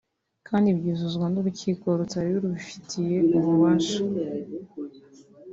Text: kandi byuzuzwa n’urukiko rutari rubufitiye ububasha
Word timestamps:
kandi 0.47 0.67
byuzuzwa 0.77 1.25
n’urukiko 1.33 1.85
rutari 1.99 2.29
rubufitiye 2.35 3.17
ububasha 3.37 3.99